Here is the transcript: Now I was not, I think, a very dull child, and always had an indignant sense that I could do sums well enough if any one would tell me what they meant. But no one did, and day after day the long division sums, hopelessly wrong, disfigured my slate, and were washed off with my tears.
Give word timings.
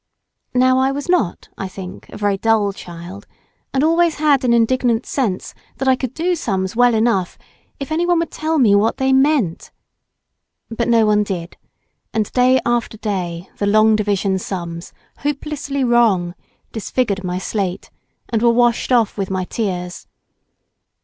Now 0.55 0.79
I 0.79 0.91
was 0.91 1.07
not, 1.09 1.49
I 1.59 1.67
think, 1.67 2.09
a 2.09 2.17
very 2.17 2.35
dull 2.35 2.73
child, 2.73 3.27
and 3.71 3.83
always 3.83 4.15
had 4.15 4.43
an 4.43 4.51
indignant 4.51 5.05
sense 5.05 5.53
that 5.77 5.87
I 5.87 5.95
could 5.95 6.15
do 6.15 6.33
sums 6.33 6.75
well 6.75 6.95
enough 6.95 7.37
if 7.79 7.91
any 7.91 8.07
one 8.07 8.17
would 8.17 8.31
tell 8.31 8.57
me 8.57 8.73
what 8.73 8.97
they 8.97 9.13
meant. 9.13 9.69
But 10.71 10.87
no 10.87 11.05
one 11.05 11.21
did, 11.23 11.55
and 12.15 12.31
day 12.31 12.59
after 12.65 12.97
day 12.97 13.47
the 13.59 13.67
long 13.67 13.95
division 13.95 14.39
sums, 14.39 14.91
hopelessly 15.19 15.83
wrong, 15.83 16.33
disfigured 16.71 17.23
my 17.23 17.37
slate, 17.37 17.91
and 18.27 18.41
were 18.41 18.49
washed 18.49 18.91
off 18.91 19.19
with 19.19 19.29
my 19.29 19.45
tears. 19.45 20.07